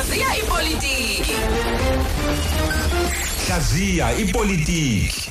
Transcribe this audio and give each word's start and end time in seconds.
Hlaziya 0.00 0.30
ipolitiki. 0.36 1.36
Hlaziya 3.46 4.12
ipolitiki. 4.16 5.30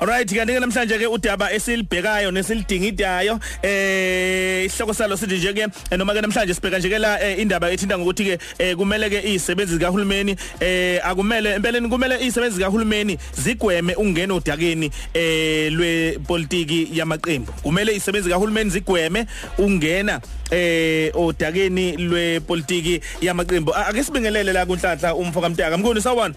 Alright 0.00 0.28
kanti 0.34 0.54
ke 0.54 0.60
namhlanje 0.60 0.98
ke 0.98 1.06
udaba 1.06 1.52
esilibhekayo 1.52 2.30
nesilidingidayo 2.30 3.38
eh 3.62 4.64
isihloko 4.66 4.94
salo 4.94 5.16
sithi 5.16 5.38
nje 5.38 5.52
ke 5.52 5.66
eh, 5.90 5.98
noma 5.98 6.14
ke 6.14 6.22
namhlanje 6.22 6.54
sibheka 6.54 6.78
nje 6.78 6.88
ke 6.88 6.98
la 6.98 7.18
eh, 7.22 7.38
indaba 7.40 7.70
ethinta 7.70 7.98
ngokuthi 7.98 8.24
ke 8.24 8.38
eh, 8.58 8.76
kumele 8.76 9.10
ke 9.10 9.20
izisebenzi 9.24 9.74
zikahulumeni 9.74 10.36
eh 10.60 11.00
akumele 11.04 11.54
empeleni 11.54 11.88
kumele 11.88 12.20
izisebenzi 12.20 12.56
zikahulumeni 12.56 13.18
zigweme 13.36 13.94
ukungena 13.94 14.34
odakeni 14.34 14.90
eh 15.14 15.72
lwepolitiki 15.72 16.88
yamaqembu. 16.92 17.52
Kumele 17.62 17.92
izisebenzi 17.92 18.28
zikahulumeni 18.28 18.70
zigweme 18.70 19.26
ukungena 19.58 20.20
eh 20.50 21.10
odakeni 21.14 21.96
lwepolitiki 21.96 23.00
yamaqembu. 23.20 23.74
Ake 23.74 24.04
sibingelele 24.04 24.52
la 24.52 24.66
kunhlanhla 24.66 25.14
umfoka 25.14 25.48
mtaka 25.48 25.78
mkuni 25.78 26.00
sawona 26.00 26.34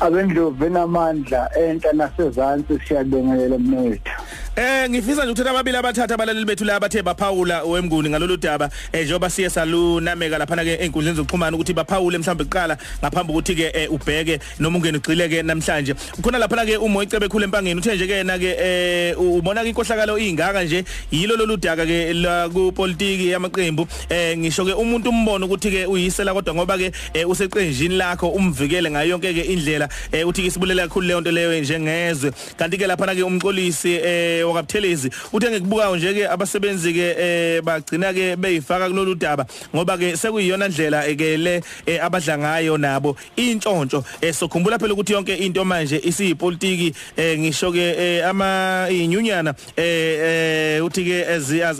abendlovu 0.00 0.56
benamandla 0.60 1.50
enhla 1.58 1.92
nasezantsi 1.92 2.78
siyabingelela 2.88 3.58
mnethu 3.58 4.13
Eh 4.56 4.90
ngifisa 4.90 5.22
nje 5.22 5.30
ukuthatha 5.30 5.50
ababili 5.50 5.76
abathatha 5.76 6.14
abalaleli 6.14 6.46
bethu 6.46 6.64
la 6.64 6.78
bathe 6.80 7.02
baphawula 7.02 7.64
wemnguni 7.64 8.10
ngalolu 8.10 8.36
daba. 8.36 8.70
Eh 8.92 9.04
njengoba 9.04 9.30
siye 9.30 9.50
salunameka 9.50 10.38
lapha 10.38 10.64
ke 10.64 10.78
einkundleni 10.80 11.16
zokuxhumana 11.16 11.56
ukuthi 11.56 11.74
baphawule 11.74 12.18
mhlawumbe 12.18 12.44
kuqala 12.44 12.78
ngaphambi 13.02 13.32
ukuthi 13.32 13.54
ke 13.56 13.72
eh, 13.74 13.92
ubheke 13.92 14.38
noma 14.60 14.78
ungene 14.78 14.98
ugcileke 14.98 15.42
namhlanje. 15.42 15.94
Ukhona 16.18 16.38
lapha 16.38 16.64
ke 16.66 16.76
umo 16.76 17.02
icebe 17.02 17.28
khulu 17.28 17.44
empangeni. 17.44 17.80
Uthe 17.80 17.96
nje 17.96 18.06
ke 18.06 18.22
na 18.22 18.38
ke 18.38 18.54
eh 18.56 19.18
ubona 19.18 19.64
ke 19.64 19.70
inkohlakalo 19.70 20.18
ingaka 20.18 20.62
nje 20.62 20.84
yilo 21.10 21.36
lolu 21.36 21.56
daka 21.56 21.84
ke 21.84 22.12
la 22.14 22.48
ku 22.48 22.70
politiki 22.70 23.30
yamaqembu. 23.30 23.88
Eh 24.08 24.38
ngisho 24.38 24.64
ke 24.64 24.72
umuntu 24.72 25.10
umbono 25.10 25.46
ukuthi 25.46 25.70
ke 25.70 25.86
uyisela 25.86 26.32
kodwa 26.32 26.54
ngoba 26.54 26.78
ke 26.78 26.92
eh, 27.12 27.28
useqenjini 27.28 27.96
lakho 27.96 28.28
umvikele 28.28 28.90
ngayo 28.90 29.18
yonke 29.18 29.34
ke 29.34 29.50
indlela 29.50 29.88
eh, 30.12 30.22
uthi 30.22 30.42
ke 30.42 30.50
sibulela 30.50 30.86
kakhulu 30.86 31.06
leyo 31.06 31.20
nto 31.20 31.30
leyo 31.30 31.60
njengezwe 31.60 32.30
kanti 32.56 32.78
ke 32.78 32.86
lapha 32.86 33.14
ke 33.14 33.22
umxolisi 33.22 33.98
eh 33.98 34.43
wakabuthelezi 34.44 35.10
uthe 35.32 35.50
ngikubukayo 35.50 35.96
nje 35.96 36.14
ke 36.14 36.28
abasebenzi 36.28 36.92
ke 36.92 37.14
eh 37.18 37.62
bagcina 37.62 38.12
ke 38.12 38.36
beyifaka 38.36 38.88
kulolu 38.88 39.14
daba 39.14 39.46
ngoba 39.74 39.98
ke 39.98 40.16
sekuyiyona 40.16 40.68
ndlela 40.68 41.02
ke 41.16 41.36
le 41.36 41.62
eh, 41.86 42.04
abadla 42.04 42.38
ngayo 42.38 42.78
nabo 42.78 43.16
intshontsho 43.36 44.04
eh, 44.20 44.34
sokhumbula 44.34 44.78
phela 44.78 44.94
ukuthi 44.94 45.12
yonke 45.12 45.34
into 45.34 45.64
manje 45.64 46.00
isiyipolitiki 46.04 46.94
eh, 47.16 47.38
ngisho 47.38 47.72
ke 47.72 47.94
eh, 47.98 48.28
ama 48.28 48.86
inyunyana 48.90 49.54
eh, 49.76 50.76
eh 50.76 50.84
uthi 50.84 51.04
ke 51.04 51.26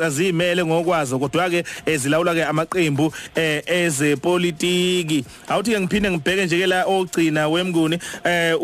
azimele 0.00 0.64
ngokwazo 0.64 1.18
kodwa 1.18 1.50
ke 1.50 1.64
ezilawula 1.86 2.34
ke 2.34 2.44
amaqembu 2.44 3.12
eh, 3.34 3.62
ezepolitiki 3.66 5.24
awuthi 5.48 5.70
ke 5.70 5.80
ngiphinde 5.80 6.10
ngibheke 6.10 6.46
nje 6.46 6.58
ke 6.58 6.66
la 6.66 6.84
ogcina 6.86 7.48
wemnguni 7.48 7.98
eh 8.24 8.54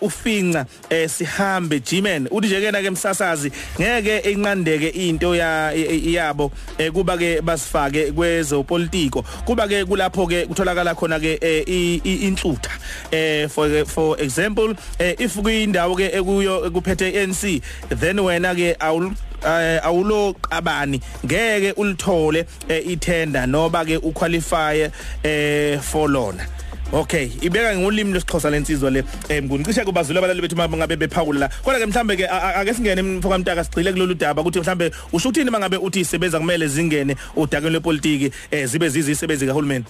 ufinca 0.00 0.66
eh, 0.90 1.08
sihambe 1.08 1.80
Gmen 1.80 2.28
uthi 2.30 2.46
nje 2.46 2.60
ke 2.60 2.72
na 2.72 2.82
ke 2.82 2.90
abasasazi 3.12 3.52
ngeke 3.80 4.18
inqandeke 4.32 4.88
into 4.88 5.34
yabo 5.34 6.50
eh, 6.78 6.90
kuba 6.92 7.16
ke 7.16 7.40
basifake 7.42 8.12
kwezopolitiko. 8.12 9.22
Kuba 9.44 9.68
ke 9.68 9.84
kulapho 9.84 10.26
ke 10.26 10.46
kutholakala 10.46 10.94
khona 10.94 11.20
ke 11.20 11.38
eh, 11.40 12.00
inhlutha 12.04 12.70
eh 13.12 13.48
for 13.48 13.68
for 13.84 14.20
example 14.20 14.74
if 14.98 15.36
kuyindawo 15.36 15.96
ke 15.96 16.10
ekuyo 16.12 16.70
kuphethe 16.70 17.12
ANC 17.16 17.62
then 17.90 18.16
wena 18.16 18.54
ke 18.54 18.76
awul 18.80 19.12
awulo 19.82 20.34
qabani 20.34 21.00
ngeke 21.24 21.72
ulithole 21.76 22.46
ithenda 22.68 23.46
noba 23.46 23.84
ke 23.84 23.98
uqualify 23.98 24.90
eh 25.24 25.78
for 25.80 26.08
lona. 26.08 26.61
Okay 26.92 27.30
ibeka 27.40 27.76
ngolimi 27.76 28.12
lesixhosa 28.12 28.50
lensizwa 28.50 28.90
le 28.90 29.04
eh 29.28 29.42
ngicishe 29.42 29.84
kubazula 29.84 30.18
abalali 30.18 30.42
bethu 30.42 30.56
mangabe 30.56 30.96
bephawula 30.96 31.40
la. 31.40 31.48
Kodwa 31.48 31.80
ke 31.80 31.86
mhlambe 31.86 32.16
ke 32.16 32.28
ake 32.28 32.74
singene 32.74 33.02
mfoka 33.02 33.38
mtaka 33.38 33.64
sigcile 33.64 33.92
kulolu 33.92 34.14
daba 34.14 34.42
ukuthi 34.42 34.60
mhlambe 34.60 34.90
usho 35.12 35.28
ukuthini 35.28 35.50
mangabe 35.50 35.76
uthi 35.76 36.00
isebenza 36.00 36.38
kumele 36.38 36.66
zingene 36.68 37.16
odakeni 37.36 37.70
lwepolitiki 37.70 38.30
eh 38.50 38.66
zibe 38.66 38.88
zizisebenzi 38.88 39.46
kahulumeni? 39.46 39.84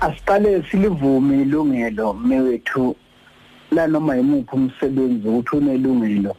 Asiqale 0.00 0.62
silivume 0.70 1.42
ilungelo 1.42 2.12
mewethu 2.12 2.96
la 3.72 3.86
noma 3.86 4.16
yimuphi 4.16 4.56
umsebenzi 4.56 5.28
ukuthi 5.28 5.56
unelungelo 5.56 6.36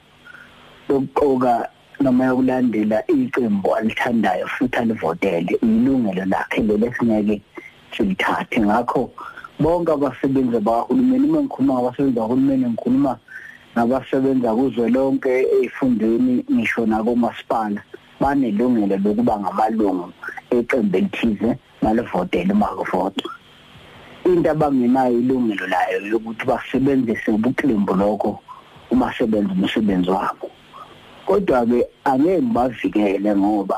lokuqoka 0.90 1.70
noma 2.00 2.26
yokulandela 2.26 3.04
iqembu 3.08 3.76
alithandayo 3.76 4.48
futhi 4.48 4.78
alivotele 4.78 5.58
ilungelo 5.64 6.26
lakhe 6.26 6.62
lelo 6.62 6.94
singeke 7.00 7.42
silithathe 7.96 8.60
ngakho 8.62 9.12
bonke 9.60 9.92
abasebenzi 9.92 10.60
bakahulumeni 10.60 11.26
uma 11.30 11.42
ngikhuluma 11.42 11.74
ngabasebenzi 11.74 12.16
bakahulumeni 12.16 12.66
ngikhuluma 12.70 13.14
nabasebenza 13.76 14.56
kuzwe 14.56 14.90
lonke 14.90 15.32
ezifundeni 15.56 16.34
ngisho 16.52 16.86
nakomasipala 16.86 17.82
banelungelo 18.22 18.96
lokuba 19.04 19.40
ngamalungu 19.40 20.10
eqembu 20.56 20.98
elithize 20.98 21.50
malivotele 21.82 22.54
makuvoto 22.54 23.30
into 24.26 24.50
abangenayo 24.52 25.20
ilungelo 25.20 25.68
layo 25.68 25.98
yokuthi 26.12 26.46
basebenzise 26.46 27.32
ubuqembu 27.32 27.94
lokho 27.94 28.40
uma 28.92 29.14
sebenza 29.14 29.54
umsebenzi 29.54 30.10
wabo. 30.10 30.50
Kodwa 31.26 31.66
ke 31.66 31.88
angeke 32.06 32.42
ngibavikele 32.42 33.36
ngoba 33.36 33.78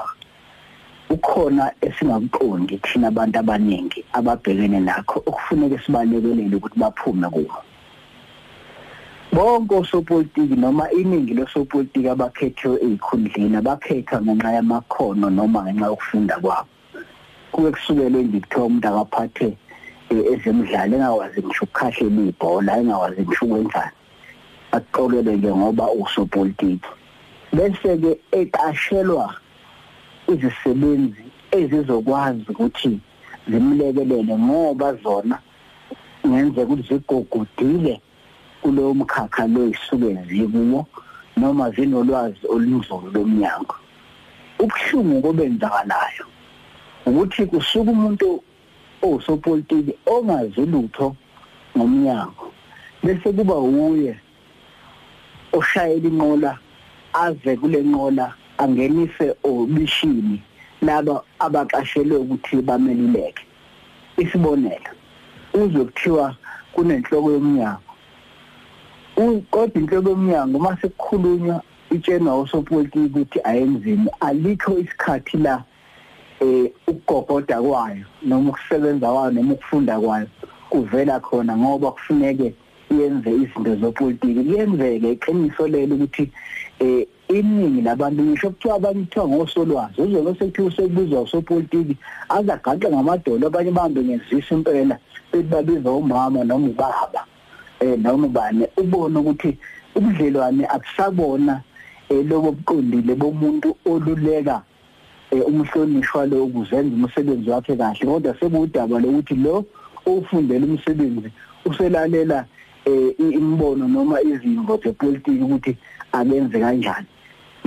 ukhona 1.09 1.71
esingakuqondi 1.81 2.77
thina 2.83 3.07
abantu 3.07 3.39
abaningi 3.39 4.03
ababhekene 4.13 4.79
nakho 4.79 5.23
okufuneka 5.29 5.79
sibalekelele 5.83 6.55
ukuthi 6.55 6.79
baphume 6.79 7.27
kuwo. 7.29 7.57
Bonke 9.31 9.75
osopolitiki 9.75 10.55
noma 10.55 10.91
iningi 10.91 11.33
losopolitiki 11.33 12.09
abakhethiwe 12.09 12.75
ezikhundleni 12.85 13.57
abakhethwa 13.57 14.21
ngenxa 14.21 14.51
yamakhono 14.57 15.29
noma 15.29 15.63
ngenxa 15.63 15.85
yokufunda 15.91 16.35
kwabo. 16.43 16.69
Kuke 17.51 17.71
kusukele 17.71 18.23
nje 18.23 18.39
kuthiwa 18.39 18.65
umuntu 18.65 18.87
akaphathe 18.87 19.57
eh, 20.09 20.23
ezemidlalo 20.31 20.95
engakwazi 20.95 21.39
ngisho 21.43 21.63
ukukhahlela 21.65 22.21
ibhola 22.29 22.71
engakwazi 22.79 23.21
ngisho 23.21 23.45
ukwenzani. 23.45 23.95
Aqokelwe 24.71 25.35
nje 25.35 25.51
ngoba 25.55 25.85
usopolitiki 25.91 26.89
bese 27.53 27.97
ke 27.97 28.11
eqashelwa 28.31 29.35
izisebenzi 30.31 31.23
ezizokwazi 31.51 32.43
ukuthi 32.51 32.99
zimlekelele 33.49 34.33
ngoba 34.45 34.87
zona 35.03 35.37
ngenzeka 36.27 36.71
ukuthi 36.71 36.87
zigogodile 36.89 38.01
kulowo 38.61 38.93
mkhakha 38.93 39.47
lo 39.47 39.67
isuke 39.67 40.17
zikuwo 40.27 40.85
noma 41.37 41.71
zinolwazi 41.71 42.43
olunzulu 42.53 43.07
lomnyango. 43.13 43.75
Ubuhlungu 44.59 45.21
kobenzakalayo 45.21 46.25
ukuthi 47.05 47.45
kusuka 47.45 47.91
umuntu 47.91 48.43
osopolitiki 49.01 49.93
ongazi 50.05 50.61
lutho 50.71 51.15
ngomnyango 51.77 52.51
bese 53.03 53.31
kuba 53.31 53.55
uye 53.55 54.13
oshayela 55.53 56.07
inqola 56.09 56.51
aze 57.13 57.55
kule 57.57 57.79
nqola 57.81 58.33
angenise 58.57 59.35
obishini 59.43 60.41
laba 60.81 61.23
abaqashelwe 61.39 62.17
ukuthi 62.17 62.61
bameluleke. 62.61 63.43
Isibonelo 64.17 64.91
uzwe 65.53 65.85
kuthiwa 65.85 66.35
kunenhloko 66.73 67.31
yomnyango. 67.31 67.81
Kodwa 69.51 69.81
inhloko 69.81 70.09
yomnyango 70.09 70.59
mase 70.59 70.87
kukhulunywa 70.87 71.61
itshenwa 71.91 72.33
osopolitiki 72.33 72.99
ukuthi 73.05 73.39
ayenzini 73.43 74.09
alikho 74.19 74.79
isikhathi 74.79 75.37
la 75.37 75.63
eh 76.39 76.71
ukugogoda 76.87 77.61
kwayo 77.61 78.05
noma 78.21 78.49
ukusebenza 78.49 79.07
kwayo 79.11 79.31
noma 79.31 79.53
ukufunda 79.53 79.99
kwayo 79.99 80.27
kuvela 80.69 81.19
khona 81.19 81.57
ngoba 81.57 81.91
kufuneke 81.91 82.53
yenze 82.91 83.29
izinto 83.31 83.75
zopolitiki. 83.75 84.43
Kuyenzeka 84.43 85.07
iqiniso 85.07 85.67
lelo 85.67 85.95
ukuthi 85.95 86.31
eh 86.79 87.07
iningi 87.29 87.81
labantu 87.81 88.23
ngisho 88.23 88.49
kuthiwa 88.49 88.75
abanye 88.75 89.03
kuthiwa 89.03 89.27
ngosolwazi. 89.27 90.01
Uzolo 90.01 90.35
sekuthiwa 90.35 90.71
sekubizwa 90.71 91.21
usopolitiki 91.21 91.97
azagaqa 92.29 92.89
ngamadolo 92.89 93.47
abanye 93.47 93.71
bahambe 93.71 94.01
ngezisa 94.03 94.55
impela 94.55 94.97
bethi 95.31 95.47
babiza 95.47 95.91
umama 95.91 96.43
noma 96.43 96.67
ubaba 96.67 97.25
eh 97.79 97.99
noma 97.99 98.27
ubani. 98.27 98.65
Ubone 98.77 99.19
ukuthi 99.19 99.57
ubudlelwane 99.95 100.65
akusabona 100.65 101.61
eh 102.09 102.25
lobo 102.25 102.51
buqondile 102.51 103.15
bomuntu 103.15 103.75
oluleka 103.85 104.61
eh 105.31 105.43
umhlonishwa 105.47 106.25
lo 106.25 106.45
ukuzenza 106.45 106.95
umsebenzi 106.95 107.49
wakhe 107.49 107.75
kahle. 107.75 108.05
Kodwa 108.05 108.35
sekudaba 108.39 108.99
lokuthi 108.99 109.35
lo 109.35 109.65
ofundela 110.05 110.65
umsebenzi 110.65 111.29
uselalela 111.65 112.45
eh 112.85 113.11
imbono 113.19 113.87
noma 113.87 114.21
izimvo 114.21 114.79
zepolitiki 114.83 115.43
ukuthi 115.43 115.77
abenze 116.13 116.59
kanjani. 116.59 117.07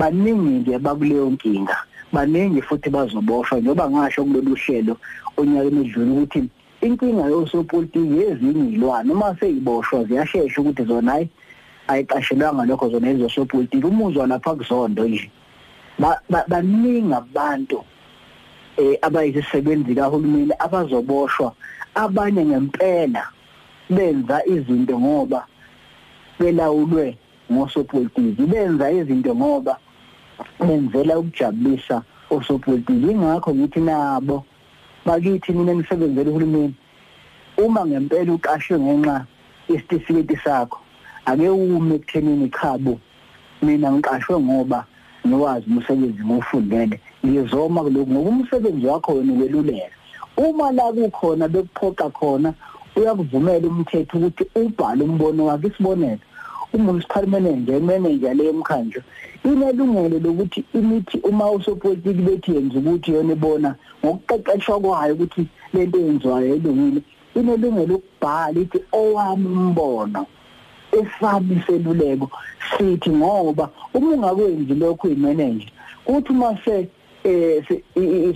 Baningi 0.01 0.49
nje 0.49 0.79
bakuleyo 0.79 1.29
nkinga. 1.29 1.77
Baningi 2.13 2.61
futhi 2.61 2.89
bazoboshwa 2.89 3.59
njengoba 3.59 3.89
ngasho 3.89 4.23
kulolu 4.25 4.55
hlelo 4.55 4.97
onyakeni 5.37 5.81
edlule 5.81 6.11
ukuthi 6.11 6.49
inkinga 6.81 7.23
yosopolitiki 7.29 8.17
ezinye 8.29 8.63
izilwane 8.69 9.11
uma 9.13 9.35
seyiboshwa 9.39 10.03
ziyashesha 10.03 10.61
ukuthi 10.61 10.83
zona 10.83 11.11
hayi 11.11 11.29
ayiqashelwanga 11.87 12.65
lokho 12.65 12.89
zona 12.89 13.09
ezosopolitiki. 13.09 13.85
Umuzwa 13.85 14.27
lapha 14.27 14.55
kuzondo 14.55 15.07
nje. 15.07 15.29
Baningi 16.47 17.13
abantu 17.13 17.83
eh 18.77 18.97
abayisebenzi 19.01 19.95
kahulumeni 19.95 20.53
abazoboshwa. 20.59 21.53
Abanye 21.95 22.45
ngempela 22.45 23.23
benza 23.89 24.45
izinto 24.45 24.99
ngoba 24.99 25.45
belawulwe 26.39 27.17
ngosopolitiki 27.51 28.41
benza 28.41 28.91
izinto 28.91 29.35
ngoba 29.35 29.77
benzela 30.59 31.19
ukujabulisa 31.19 32.01
osopolitiki 32.29 33.11
ingakho 33.11 33.55
ngithi 33.55 33.79
nabo 33.79 34.45
bakithi 35.05 35.51
mina 35.53 35.73
nisebenzele 35.73 36.29
uhulumeni 36.29 36.75
uma 37.57 37.85
ngempela 37.85 38.33
uqashwe 38.33 38.79
ngenxa 38.79 39.25
isitifiketi 39.67 40.37
sakho 40.43 40.79
ake 41.25 41.49
ume 41.49 41.95
ekuthenini 41.95 42.49
chabo 42.49 42.99
mina 43.61 43.91
ngiqashwe 43.91 44.39
ngoba 44.39 44.85
ngiwazi 45.27 45.65
umsebenzi 45.69 46.23
ngofundele 46.25 46.99
ngizoma 47.25 47.83
kuloko 47.83 48.11
ngoba 48.11 48.29
umsebenzi 48.29 48.85
wakho 48.87 49.11
wena 49.13 49.33
weluleka 49.33 49.95
uma 50.37 50.71
la 50.71 50.83
kukhona 50.93 51.47
bekuphoqa 51.47 52.09
khona 52.09 52.53
uyakuvumela 52.95 53.67
umthetho 53.67 54.17
ukuthi 54.17 54.43
ubhale 54.55 55.03
umbono 55.03 55.45
wakhe 55.45 55.67
isibonelo. 55.67 56.19
Umunicipal 56.73 57.27
manager 57.27 57.79
manager 57.81 58.33
le 58.35 58.49
emkhandlo 58.49 59.01
inelungelo 59.43 60.19
lokuthi 60.19 60.63
imithi 60.73 61.17
uma 61.23 61.51
usopolitiki 61.51 62.21
bethi 62.21 62.55
yenza 62.55 62.79
ukuthi 62.79 63.11
yona 63.11 63.33
ibona 63.33 63.75
ngokuqeqeshwa 64.05 64.79
kwayo 64.79 65.13
ukuthi 65.13 65.47
lento 65.73 65.99
yenziwayo 65.99 66.55
elungile 66.55 67.01
inelungelo 67.35 67.95
ukubhala 67.95 68.59
ithi 68.59 68.79
owami 68.91 69.47
umbono 69.47 70.25
esami 70.91 71.63
seluleko 71.65 72.31
sithi 72.77 73.09
ngoba 73.09 73.69
uma 73.93 74.09
ungakwenzi 74.15 74.73
lokho 74.73 75.07
uyimanager 75.07 75.71
kuthi 76.05 76.31
uma 76.31 76.57
se 76.65 76.87
eh 77.23 77.63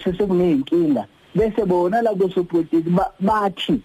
sesekuneyinkinga 0.04 1.06
bese 1.36 1.66
bona 1.66 2.02
la 2.02 2.16
kwesopolitiki 2.16 2.90
bathi 3.20 3.82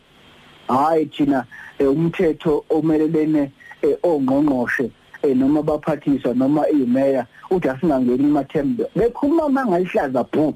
hayi 0.68 1.06
thina 1.06 1.44
eh, 1.78 1.90
umthetho 1.90 2.64
omelelene 2.70 3.40
eh, 3.40 3.50
ongqongqoshe 4.02 4.90
eh, 5.22 5.36
noma 5.36 5.62
baphathiswa 5.62 6.34
noma 6.34 6.68
imeya 6.68 7.26
uthi 7.50 7.68
asingangeni 7.68 8.24
imathembe 8.24 8.84
bekhuluma 8.96 9.48
mangayihlaza 9.48 10.24
bhu 10.32 10.54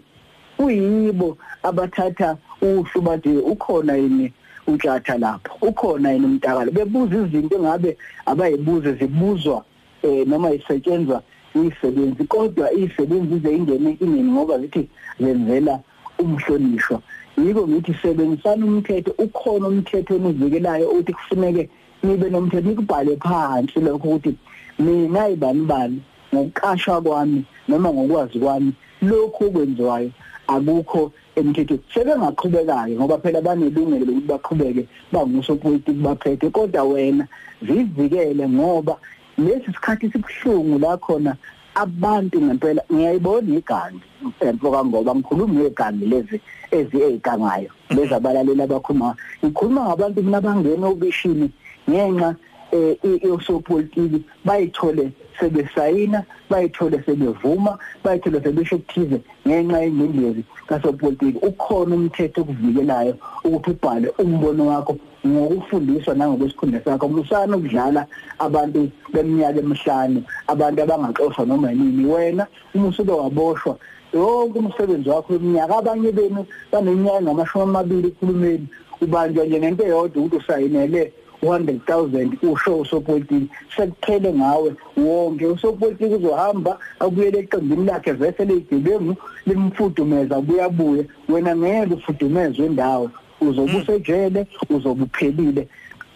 kuyibo 0.56 1.37
abathatha 1.62 2.37
uhlu 2.62 3.00
bathi 3.03 3.29
ukhona 3.29 3.97
yini 3.97 4.32
utshatha 4.67 5.19
lapho? 5.19 5.67
Ukhona 5.67 6.12
yini 6.12 6.26
umntakalo 6.26 6.71
bebuza 6.73 7.17
izinto 7.26 7.56
engabe 7.56 7.97
abayibuze 8.26 8.93
zibuzwa 8.93 9.65
eh 10.03 10.27
noma 10.27 10.53
isetshenzwa 10.53 11.23
isebenzi 11.55 12.25
kodwa 12.25 12.73
isebenzi 12.73 13.35
ize 13.35 13.56
ingene 13.56 13.91
enkingeni 13.91 14.32
ngoba 14.32 14.59
zithi 14.59 14.88
zenzela 15.20 15.81
umhlonishwa. 16.19 17.00
Yiko 17.38 17.69
ngithi 17.69 17.94
sebenzisana 18.03 18.67
umthetho 18.67 19.12
ukhona 19.19 19.69
umthetho 19.69 20.15
onivikelayo 20.15 20.91
uthi 20.91 21.12
kufuneke 21.12 21.69
nibe 22.05 22.31
nomthetho 22.31 22.69
nikubhale 22.69 23.17
phansi 23.17 23.81
lokho 23.81 24.09
ukuthi 24.09 24.33
mina 24.79 25.29
ibani 25.29 25.65
bani 25.67 25.99
ngokuqashwa 26.35 27.03
kwami 27.03 27.45
noma 27.69 27.89
ngokwazi 27.93 28.39
kwami 28.39 28.73
lokhu 29.03 29.45
okwenziwayo 29.45 30.11
akukho 30.47 31.12
emthetho 31.37 31.79
sebengaqhubekayo 31.95 32.95
ngoba 32.97 33.19
phela 33.19 33.41
banelungelo 33.41 34.05
lokuthi 34.05 34.29
baqhubeke 34.33 34.83
bangusopolitiki 35.12 36.03
baphethe 36.06 36.51
kodwa 36.51 36.83
wena 36.83 37.25
zivikele 37.67 38.49
ngoba 38.49 38.97
lesi 39.39 39.73
sikhathi 39.73 40.11
sibhlungu 40.12 40.79
la 40.79 40.97
khona 40.97 41.37
abantu 41.75 42.41
ngempela 42.43 42.83
ngiyayibona 42.93 43.56
igangi 43.59 44.06
emfoka 44.41 44.85
ngoba 44.85 45.15
ngikhuluma 45.15 45.55
ngegangi 45.55 46.06
lezi 46.06 46.41
ezi 46.71 46.97
ezigangayo 47.06 47.71
lezi 47.91 48.15
abalaleli 48.15 48.62
abakhuluma 48.62 49.17
ngikhuluma 49.43 49.81
ngabantu 49.85 50.23
mina 50.23 50.41
bangena 50.41 50.87
obishini 50.87 51.51
ngenxa 51.91 52.37
eh 52.73 52.97
yosopolitiki 53.23 54.25
bayithole 54.45 55.13
sebesayina 55.41 56.25
bayithole 56.51 57.03
sebevuma 57.07 57.79
bayithole 58.05 58.41
sebesho 58.43 58.79
kuthize 58.79 59.21
ngenxa 59.47 59.79
yengcindezi 59.83 60.45
kasopolitiki 60.67 61.39
ukhona 61.47 61.95
umthetho 61.95 62.41
okuvikelayo 62.41 63.15
ukuthi 63.45 63.71
ubhale 63.71 64.09
umbono 64.19 64.67
wakho 64.67 64.97
ngokufundiswa 65.27 66.15
nangokwesikhundla 66.15 66.81
sakho. 66.85 67.09
Musana 67.09 67.57
ukudlala 67.57 68.07
abantu 68.39 68.91
beminyaka 69.13 69.59
emihlanu 69.59 70.23
abantu 70.47 70.83
abangaxoshwa 70.83 71.47
noma 71.47 71.71
yini 71.73 72.05
wena 72.07 72.47
uma 72.75 72.89
usuke 72.89 73.13
waboshwa 73.13 73.77
yonke 74.13 74.59
umsebenzi 74.59 75.09
wakho 75.09 75.33
weminyaka. 75.33 75.79
Abanye 75.79 76.13
benu 76.13 76.47
baneminyaka 76.73 77.23
ngamashumi 77.23 77.65
amabili 77.65 78.09
ekhulumeni 78.09 78.67
ubanjwa 79.01 79.45
nje 79.47 79.59
ngento 79.59 79.85
eyodwa 79.85 80.23
ukuthi 80.23 80.37
usayinele 80.37 81.13
100,000 81.44 82.38
usho 82.43 82.76
usopolitiki 82.79 83.49
sekuphele 83.76 84.32
ngawe 84.32 84.75
wonke. 84.96 85.46
Usopolitiki 85.46 86.14
uzohamba 86.14 86.79
akuyele 87.00 87.38
eqembini 87.38 87.85
lakhe 87.87 88.12
vese 88.12 88.44
leyigebengu 88.44 89.17
limfudumeza 89.46 90.41
buyabuye 90.41 91.06
wena 91.29 91.56
ngeke 91.56 91.94
ufudumezwe 91.94 92.67
indawo 92.67 93.11
uzobe 93.41 93.76
usejele 93.76 94.46
uzobe 94.70 95.02
uphelile 95.02 95.69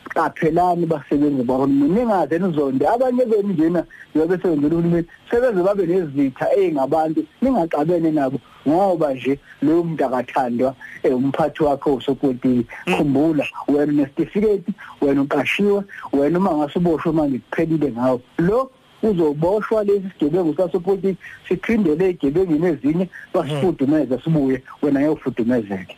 qaphelani 0.08 0.87
basebenzi 0.87 1.43
bahulumeni 1.43 1.94
ningaze 1.94 2.38
nizonde. 2.38 2.88
Abanye 2.88 3.25
benu 3.25 3.52
njena 3.52 3.84
yobe 4.14 4.37
sebenzela 4.37 4.75
uhulumeni 4.75 5.06
sebeze 5.31 5.62
babe 5.62 5.87
nezitha 5.87 6.46
eingabantu 6.56 7.25
ningaxabene 7.43 8.10
nabo 8.10 8.40
ngoba 8.69 9.14
nje 9.14 9.38
leyo 9.62 9.84
muntu 9.84 10.05
akathandwa 10.05 10.75
umphathi 11.05 11.62
wakho 11.62 11.94
usopolitiki 11.94 12.66
khumbula 12.96 13.46
wena 13.69 13.93
unesitifiketi 13.93 14.72
wena 15.00 15.22
uqashiwe 15.22 15.82
wena 16.12 16.38
uma 16.38 16.56
ngasuboshwe 16.56 17.12
manje 17.12 17.38
kuphelile 17.38 17.93
ngawo 17.93 18.20
lo 18.38 18.70
uzoboshwa 19.02 19.84
lesi 19.84 20.08
sigebengu 20.19 20.54
sasopolitiki 20.56 21.16
siphindele 21.49 22.08
egebengini 22.08 22.66
ezinye 22.66 23.08
basifudumeze 23.34 24.19
sibuye 24.25 24.62
wena 24.82 25.00
ngiyofudumezeke 25.00 25.96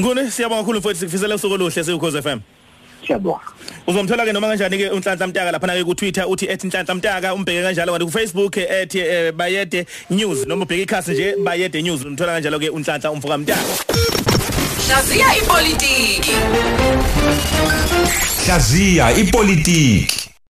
Ngone 0.00 0.30
siyabonga 0.30 0.60
kakhulu 0.62 0.78
mfowethu 0.78 1.00
sikufisela 1.00 1.34
usuku 1.34 1.54
oluhle 1.54 1.84
seyukhoze 1.84 2.22
FM 2.22 2.40
siyabonga. 3.06 3.40
Uzomthola 3.86 4.24
ke 4.24 4.32
noma 4.32 4.48
kanjani 4.48 4.78
ke 4.78 4.90
unhlanhla 4.90 5.26
mtaka 5.26 5.52
lapha 5.52 5.74
ke 5.74 5.84
ku 5.84 5.94
Twitter 5.94 6.24
uthi 6.28 6.46
@nhlanhla 6.46 6.94
mtaka 6.94 7.34
umbheke 7.34 7.62
kanjalo 7.62 7.92
kanti 7.92 8.04
ku 8.04 8.12
Facebook 8.12 8.56
ethi 8.56 9.32
bayede 9.32 9.86
news. 10.10 10.46
Noma 10.46 10.64
ubheke 10.64 10.82
ikhasi 10.82 11.12
nje 11.12 11.36
bayede 11.44 11.82
news. 11.82 12.04
Umthola 12.04 12.32
kanjalo 12.32 12.58
ke 12.58 12.70
unhlanhla 12.70 13.10
umfuka 13.10 13.38
mtaka. 13.38 13.62
Hlaziya 14.88 15.36
ipolitiki. 15.36 16.32
Hlaziya 18.46 19.12
ipolitiki. 19.12 20.30